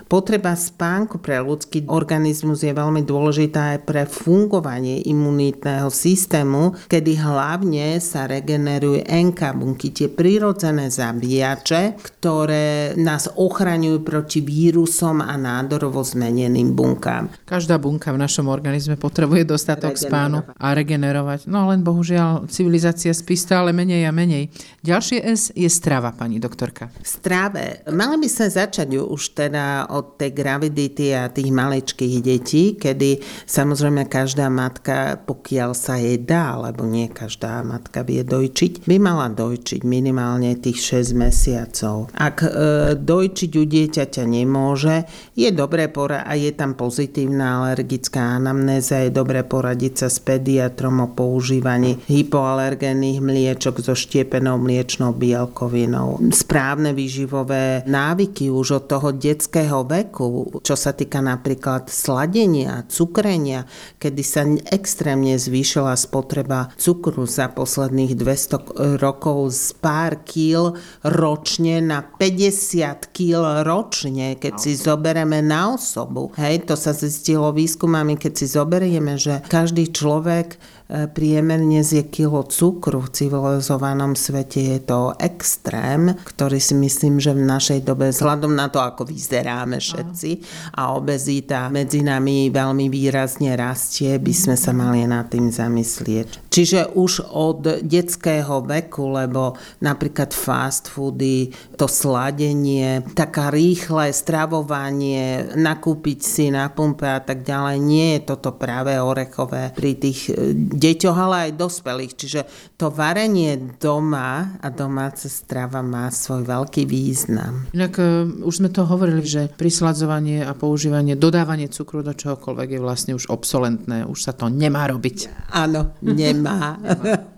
Potreba 0.07 0.55
spánku 0.55 1.19
pre 1.19 1.43
ľudský 1.43 1.83
organizmus 1.91 2.63
je 2.63 2.71
veľmi 2.71 3.03
dôležitá 3.03 3.75
aj 3.75 3.79
pre 3.83 4.07
fungovanie 4.07 5.03
imunitného 5.03 5.91
systému, 5.91 6.79
kedy 6.87 7.19
hlavne 7.19 7.99
sa 7.99 8.23
regenerujú 8.23 9.03
NK 9.03 9.41
bunky, 9.51 9.91
tie 9.91 10.07
prírodzené 10.07 10.87
zabíjače, 10.87 11.99
ktoré 11.99 12.95
nás 12.95 13.27
ochraňujú 13.27 13.99
proti 14.07 14.39
vírusom 14.39 15.19
a 15.19 15.35
nádorovo 15.35 15.99
zmeneným 15.99 16.71
bunkám. 16.71 17.27
Každá 17.43 17.75
bunka 17.75 18.15
v 18.15 18.23
našom 18.23 18.47
organizme 18.47 18.95
potrebuje 18.95 19.43
dostatok 19.43 19.99
spánu 19.99 20.47
a 20.55 20.67
regenerovať. 20.71 21.51
No 21.51 21.67
len 21.67 21.83
bohužiaľ 21.83 22.47
civilizácia 22.47 23.11
spí 23.11 23.35
stále 23.35 23.75
menej 23.75 24.07
a 24.07 24.15
menej. 24.15 24.55
Ďalšie 24.87 25.19
S 25.19 25.51
je 25.51 25.67
strava, 25.67 26.15
pani 26.15 26.39
doktorka. 26.39 26.87
Strave. 27.03 27.83
Mali 27.91 28.23
by 28.23 28.27
sme 28.31 28.47
začať 28.47 28.95
už 28.95 29.35
teda 29.35 29.91
od 29.97 30.21
tej 30.21 30.31
gravidity 30.37 31.17
a 31.17 31.33
tých 31.33 31.49
maličkých 31.49 32.15
detí, 32.21 32.77
kedy 32.77 33.17
samozrejme 33.49 34.05
každá 34.05 34.47
matka, 34.53 35.17
pokiaľ 35.25 35.73
sa 35.73 35.97
jej 35.97 36.21
dá, 36.21 36.57
lebo 36.61 36.85
nie 36.85 37.09
každá 37.09 37.65
matka 37.65 38.05
vie 38.05 38.21
dojčiť, 38.21 38.85
by 38.85 38.95
mala 39.01 39.33
dojčiť 39.33 39.81
minimálne 39.81 40.53
tých 40.59 41.01
6 41.01 41.17
mesiacov. 41.17 42.13
Ak 42.13 42.45
e, 42.45 42.49
dojčiť 42.93 43.51
u 43.57 43.63
dieťaťa 43.65 44.23
nemôže, 44.27 45.09
je 45.33 45.49
dobré 45.49 45.89
poradiť, 45.89 46.27
a 46.27 46.33
je 46.35 46.51
tam 46.51 46.75
pozitívna 46.75 47.63
alergická 47.63 48.35
anamnéza, 48.35 49.07
je 49.07 49.11
dobré 49.15 49.47
poradiť 49.47 49.93
sa 50.03 50.07
s 50.11 50.19
pediatrom 50.19 50.99
o 50.99 51.07
používaní 51.07 51.95
hypoalergénnych 52.11 53.23
mliečok 53.23 53.79
so 53.79 53.95
štiepenou 53.95 54.59
mliečnou 54.59 55.15
bielkovinou. 55.15 56.19
Správne 56.35 56.91
výživové 56.91 57.87
návyky 57.87 58.51
už 58.51 58.83
od 58.83 58.83
toho 58.91 59.15
detského 59.15 59.86
veku, 59.87 60.59
čo 60.61 60.75
sa 60.75 60.91
týka 60.91 61.23
napríklad 61.23 61.87
sladenia, 61.87 62.83
cukrenia, 62.91 63.65
kedy 63.97 64.21
sa 64.21 64.43
extrémne 64.69 65.39
zvýšila 65.39 65.95
spotreba 65.95 66.69
cukru 66.75 67.23
za 67.23 67.47
posledných 67.49 68.13
200 68.19 68.99
rokov 68.99 69.55
z 69.55 69.65
pár 69.79 70.21
kýl 70.27 70.75
ročne 71.07 71.79
na 71.79 72.03
50 72.03 73.15
kýl 73.15 73.63
ročne, 73.63 74.35
keď 74.35 74.53
si 74.59 74.75
zoberieme 74.75 75.39
na 75.39 75.79
osobu. 75.79 76.35
Hej, 76.35 76.67
to 76.67 76.75
sa 76.75 76.91
zistilo 76.91 77.55
výskumami, 77.55 78.19
keď 78.19 78.33
si 78.35 78.45
zoberieme, 78.45 79.15
že 79.15 79.39
každý 79.47 79.89
človek 79.89 80.59
priemerne 80.87 81.83
zje 81.83 82.07
kilo 82.07 82.47
cukru 82.47 83.03
v 83.03 83.11
civilizovanom 83.11 84.15
svete 84.15 84.75
je 84.75 84.79
to 84.79 85.11
extrém, 85.19 86.15
ktorý 86.15 86.63
si 86.63 86.75
myslím, 86.79 87.19
že 87.19 87.35
v 87.35 87.43
našej 87.43 87.79
dobe, 87.83 88.09
vzhľadom 88.09 88.55
na 88.55 88.71
to, 88.71 88.79
ako 88.79 89.03
vyzeráme 89.03 89.83
všetci 89.83 90.31
a 90.79 90.95
obezita 90.95 91.67
medzi 91.67 92.07
nami 92.07 92.47
veľmi 92.47 92.87
výrazne 92.87 93.59
rastie, 93.59 94.15
by 94.15 94.33
sme 94.33 94.55
sa 94.55 94.71
mali 94.71 95.03
nad 95.03 95.27
tým 95.27 95.51
zamyslieť. 95.51 96.47
Čiže 96.47 96.95
už 96.95 97.35
od 97.35 97.83
detského 97.83 98.63
veku, 98.63 99.11
lebo 99.13 99.59
napríklad 99.83 100.31
fast 100.31 100.87
foody, 100.87 101.51
to 101.75 101.85
sladenie, 101.85 103.03
taká 103.13 103.51
rýchle 103.51 104.09
stravovanie, 104.09 105.53
nakúpiť 105.53 106.19
si 106.23 106.45
na 106.49 106.71
pumpe 106.71 107.05
a 107.05 107.19
tak 107.21 107.43
ďalej, 107.43 107.77
nie 107.83 108.07
je 108.17 108.21
toto 108.23 108.55
práve 108.55 108.95
orechové 108.97 109.75
pri 109.75 109.91
tých 109.99 110.31
deťoch, 110.77 111.17
ale 111.17 111.35
aj 111.49 111.59
dospelých. 111.59 112.13
Čiže 112.13 112.41
to 112.77 112.93
varenie 112.93 113.57
doma 113.81 114.57
a 114.61 114.67
domáca 114.69 115.27
strava 115.27 115.81
má 115.81 116.07
svoj 116.13 116.45
veľký 116.45 116.85
význam. 116.85 117.67
Inak 117.73 117.97
uh, 117.97 118.29
už 118.45 118.63
sme 118.63 118.69
to 118.69 118.85
hovorili, 118.85 119.25
že 119.25 119.49
prisladzovanie 119.57 120.45
a 120.45 120.53
používanie, 120.53 121.17
dodávanie 121.17 121.67
cukru 121.67 122.05
do 122.05 122.13
čohokoľvek 122.13 122.77
je 122.77 122.79
vlastne 122.79 123.11
už 123.17 123.27
obsolentné. 123.27 124.05
Už 124.05 124.23
sa 124.23 124.33
to 124.37 124.47
nemá 124.47 124.87
robiť. 124.87 125.51
Áno, 125.51 125.97
nemá. 125.99 126.77
nemá. 126.77 127.35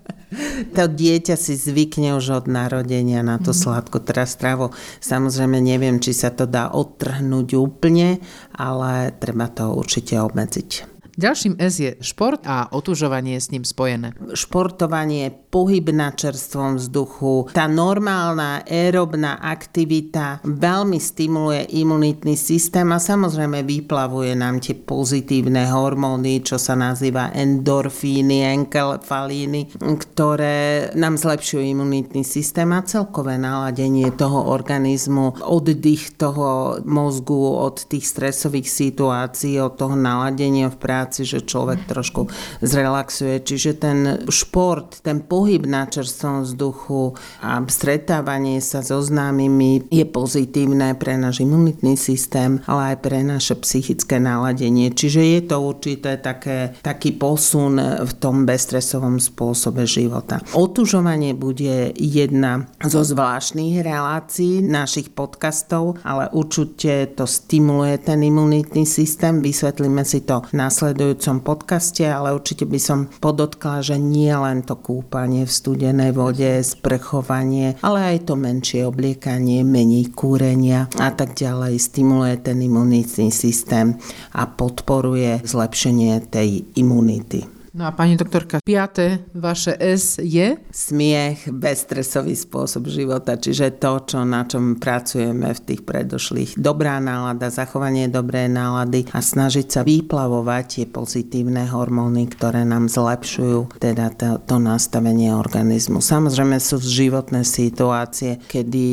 To 0.78 0.86
dieťa 0.86 1.34
si 1.34 1.58
zvykne 1.58 2.14
už 2.14 2.44
od 2.44 2.46
narodenia 2.46 3.26
na 3.26 3.42
to 3.42 3.50
mhm. 3.50 3.58
sladko 3.58 3.98
teraz 3.98 4.38
stravu. 4.38 4.70
Samozrejme 5.02 5.58
neviem, 5.58 5.98
či 5.98 6.14
sa 6.14 6.30
to 6.30 6.46
dá 6.46 6.70
odtrhnúť 6.70 7.58
úplne, 7.58 8.22
ale 8.54 9.10
treba 9.18 9.50
to 9.50 9.74
určite 9.74 10.14
obmedziť. 10.14 10.99
Ďalším 11.18 11.58
S 11.58 11.74
je 11.82 11.90
šport 12.00 12.42
a 12.46 12.70
otužovanie 12.70 13.38
s 13.38 13.50
ním 13.50 13.66
spojené. 13.66 14.14
Športovanie, 14.32 15.30
pohyb 15.50 15.90
na 15.90 16.14
čerstvom 16.14 16.78
vzduchu, 16.78 17.50
tá 17.50 17.66
normálna 17.66 18.62
aerobná 18.64 19.42
aktivita 19.42 20.40
veľmi 20.46 20.98
stimuluje 21.02 21.66
imunitný 21.76 22.38
systém 22.38 22.86
a 22.94 23.02
samozrejme 23.02 23.66
vyplavuje 23.66 24.32
nám 24.38 24.62
tie 24.62 24.78
pozitívne 24.78 25.66
hormóny, 25.66 26.46
čo 26.46 26.56
sa 26.56 26.78
nazýva 26.78 27.34
endorfíny, 27.34 28.46
enkefalíny, 28.62 29.82
ktoré 29.82 30.90
nám 30.94 31.18
zlepšujú 31.18 31.62
imunitný 31.62 32.22
systém 32.22 32.70
a 32.70 32.86
celkové 32.86 33.36
naladenie 33.36 34.14
toho 34.14 34.48
organizmu, 34.54 35.42
oddych 35.42 36.14
toho 36.14 36.78
mozgu 36.86 37.38
od 37.58 37.84
tých 37.90 38.06
stresových 38.06 38.70
situácií, 38.70 39.58
od 39.58 39.74
toho 39.74 39.98
naladenia 39.98 40.70
v 40.70 40.78
práci 40.78 41.09
práci, 41.10 41.26
že 41.26 41.42
človek 41.42 41.90
trošku 41.90 42.30
zrelaxuje. 42.62 43.42
Čiže 43.42 43.70
ten 43.82 43.98
šport, 44.30 45.02
ten 45.02 45.26
pohyb 45.26 45.66
na 45.66 45.90
čerstvom 45.90 46.46
vzduchu 46.46 47.18
a 47.42 47.58
stretávanie 47.66 48.62
sa 48.62 48.78
so 48.86 49.02
známymi 49.02 49.90
je 49.90 50.06
pozitívne 50.06 50.94
pre 50.94 51.18
náš 51.18 51.42
imunitný 51.42 51.98
systém, 51.98 52.62
ale 52.70 52.94
aj 52.94 52.96
pre 53.02 53.26
naše 53.26 53.58
psychické 53.58 54.22
naladenie. 54.22 54.94
Čiže 54.94 55.20
je 55.26 55.40
to 55.50 55.56
určité 55.58 56.22
také, 56.22 56.78
taký 56.78 57.18
posun 57.18 57.82
v 58.06 58.12
tom 58.22 58.46
bezstresovom 58.46 59.18
spôsobe 59.18 59.82
života. 59.90 60.38
Otužovanie 60.54 61.34
bude 61.34 61.90
jedna 61.98 62.70
zo 62.86 63.02
zvláštnych 63.02 63.82
relácií 63.82 64.62
našich 64.62 65.10
podcastov, 65.10 65.98
ale 66.06 66.30
určite 66.30 67.18
to 67.18 67.26
stimuluje 67.26 67.98
ten 67.98 68.22
imunitný 68.22 68.86
systém. 68.86 69.42
Vysvetlíme 69.42 70.06
si 70.06 70.22
to 70.22 70.44
následne 70.52 70.89
nasledujúcom 70.90 71.46
podcaste, 71.46 72.02
ale 72.02 72.34
určite 72.34 72.66
by 72.66 72.80
som 72.82 73.06
podotkla, 73.22 73.78
že 73.78 73.94
nie 73.94 74.34
len 74.34 74.66
to 74.66 74.74
kúpanie 74.74 75.46
v 75.46 75.52
studenej 75.54 76.10
vode, 76.10 76.50
sprchovanie, 76.66 77.78
ale 77.86 78.18
aj 78.18 78.26
to 78.26 78.34
menšie 78.34 78.82
obliekanie, 78.82 79.62
menej 79.62 80.10
kúrenia 80.10 80.90
a 80.98 81.14
tak 81.14 81.38
ďalej 81.38 81.78
stimuluje 81.78 82.42
ten 82.42 82.58
imunitný 82.58 83.30
systém 83.30 83.94
a 84.34 84.50
podporuje 84.50 85.46
zlepšenie 85.46 86.26
tej 86.26 86.66
imunity. 86.74 87.59
No 87.70 87.86
a 87.86 87.94
pani 87.94 88.18
doktorka, 88.18 88.58
piaté 88.66 89.22
vaše 89.30 89.78
S 89.78 90.18
je? 90.18 90.58
Smiech, 90.74 91.46
bezstresový 91.54 92.34
spôsob 92.34 92.90
života, 92.90 93.38
čiže 93.38 93.78
to, 93.78 94.02
čo, 94.10 94.26
na 94.26 94.42
čom 94.42 94.74
pracujeme 94.74 95.54
v 95.54 95.60
tých 95.62 95.86
predošlých. 95.86 96.58
Dobrá 96.58 96.98
nálada, 96.98 97.46
zachovanie 97.46 98.10
dobrej 98.10 98.50
nálady 98.50 99.06
a 99.14 99.22
snažiť 99.22 99.70
sa 99.70 99.86
vyplavovať 99.86 100.64
tie 100.66 100.86
pozitívne 100.90 101.70
hormóny, 101.70 102.26
ktoré 102.26 102.66
nám 102.66 102.90
zlepšujú 102.90 103.78
teda 103.78 104.18
to, 104.18 104.42
to 104.42 104.58
nastavenie 104.58 105.30
organizmu. 105.30 106.02
Samozrejme 106.02 106.58
sú 106.58 106.82
životné 106.82 107.46
situácie, 107.46 108.42
kedy 108.50 108.86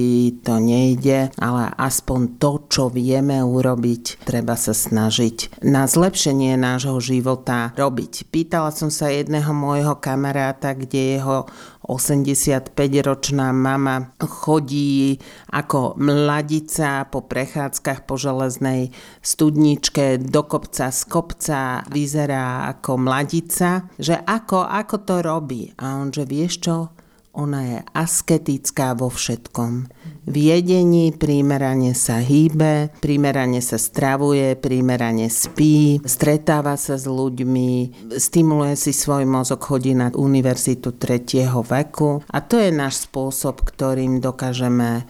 to 0.45 0.61
nejde, 0.61 1.33
ale 1.41 1.73
aspoň 1.81 2.37
to, 2.37 2.69
čo 2.69 2.93
vieme 2.93 3.41
urobiť, 3.41 4.21
treba 4.21 4.53
sa 4.53 4.77
snažiť 4.77 5.65
na 5.65 5.89
zlepšenie 5.89 6.53
nášho 6.61 7.01
života 7.01 7.73
robiť. 7.73 8.29
Pýtala 8.29 8.66
Pýtala 8.67 8.84
som 8.84 8.91
sa 8.91 9.08
jedného 9.08 9.56
môjho 9.56 9.95
kamaráta, 9.95 10.75
kde 10.75 11.15
jeho 11.15 11.47
85-ročná 11.88 13.56
mama 13.56 14.12
chodí 14.19 15.23
ako 15.56 15.95
mladica 15.95 17.08
po 17.08 17.23
prechádzkach 17.23 18.03
po 18.03 18.19
železnej 18.19 18.91
studničke 19.23 20.19
do 20.19 20.43
kopca 20.43 20.91
z 20.91 20.99
kopca, 21.08 21.88
vyzerá 21.88 22.67
ako 22.75 22.99
mladica, 22.99 23.88
že 23.95 24.19
ako, 24.19 24.67
ako 24.67 24.95
to 24.99 25.15
robí. 25.23 25.71
A 25.80 26.03
on, 26.03 26.12
že 26.12 26.27
vieš 26.27 26.60
čo, 26.60 26.91
ona 27.38 27.62
je 27.62 27.80
asketická 27.93 28.97
vo 28.97 29.13
všetkom. 29.13 29.86
V 30.28 30.36
jedení 30.36 31.13
primerane 31.13 31.93
sa 31.93 32.19
hýbe, 32.19 32.89
primerane 33.00 33.62
sa 33.62 33.78
stravuje, 33.78 34.58
primerane 34.58 35.30
spí, 35.30 36.02
stretáva 36.04 36.76
sa 36.76 36.97
s 36.97 37.06
ľuďmi, 37.06 38.04
stimuluje 38.17 38.76
si 38.76 38.91
svoj 38.91 39.23
mozog, 39.30 39.62
chodí 39.62 39.93
na 39.93 40.10
univerzitu 40.12 40.97
tretieho 40.97 41.62
veku 41.62 42.26
a 42.28 42.41
to 42.41 42.58
je 42.58 42.73
náš 42.73 43.08
spôsob, 43.08 43.62
ktorým 43.63 44.19
dokážeme 44.19 45.06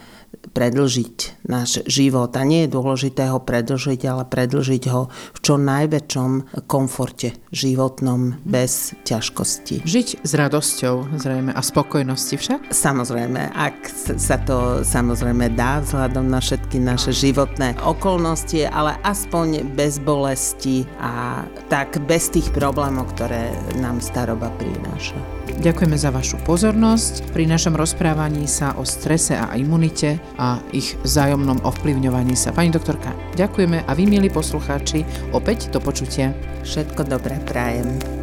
predlžiť 0.52 1.46
náš 1.48 1.82
život. 1.86 2.30
A 2.36 2.42
nie 2.46 2.64
je 2.66 2.74
dôležité 2.74 3.30
ho 3.30 3.42
predlžiť, 3.42 4.00
ale 4.08 4.22
predlžiť 4.26 4.84
ho 4.92 5.10
v 5.10 5.38
čo 5.42 5.54
najväčšom 5.58 6.64
komforte 6.70 7.34
životnom, 7.50 8.38
bez 8.44 8.94
ťažkosti. 9.04 9.82
Žiť 9.84 10.08
s 10.22 10.32
radosťou 10.36 11.18
zrejme 11.18 11.50
a 11.52 11.62
spokojnosti 11.62 12.36
však? 12.38 12.60
Samozrejme, 12.70 13.54
ak 13.54 13.76
sa 14.18 14.36
to 14.42 14.82
samozrejme 14.84 15.52
dá 15.56 15.80
vzhľadom 15.82 16.28
na 16.28 16.38
všetky 16.38 16.78
naše 16.78 17.10
životné 17.10 17.78
okolnosti, 17.82 18.68
ale 18.68 18.96
aspoň 19.02 19.74
bez 19.74 19.98
bolesti 19.98 20.84
a 21.00 21.44
tak 21.72 21.98
bez 22.04 22.30
tých 22.30 22.52
problémov, 22.52 23.10
ktoré 23.16 23.52
nám 23.80 24.00
staroba 24.04 24.52
prináša. 24.60 25.16
Ďakujeme 25.58 25.98
za 25.98 26.14
vašu 26.14 26.38
pozornosť. 26.46 27.34
Pri 27.34 27.48
našom 27.48 27.74
rozprávaní 27.74 28.46
sa 28.46 28.78
o 28.78 28.86
strese 28.86 29.34
a 29.34 29.58
imunite 29.58 30.20
a 30.38 30.62
ich 30.70 30.94
vzájomnom 31.02 31.60
ovplyvňovaní 31.66 32.38
sa. 32.38 32.54
Pani 32.54 32.70
doktorka, 32.70 33.10
ďakujeme 33.34 33.84
a 33.84 33.90
vy, 33.92 34.06
milí 34.06 34.30
poslucháči, 34.30 35.02
opäť 35.34 35.68
do 35.74 35.82
počutia. 35.82 36.32
Všetko 36.62 37.04
dobré 37.10 37.36
prajem. 37.44 38.17